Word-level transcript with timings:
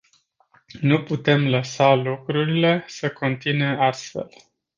Nu 0.81 1.03
putem 1.03 1.47
lăsa 1.49 1.93
lucrurile 1.93 2.83
să 2.87 3.09
continue 3.11 3.77
astfel. 3.79 4.29